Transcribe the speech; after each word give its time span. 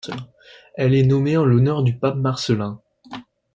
Elle 0.73 0.95
est 0.95 1.03
nommée 1.05 1.37
en 1.37 1.45
l'honneur 1.45 1.83
du 1.83 1.95
Pape 1.95 2.15
Marcellin. 2.15 2.81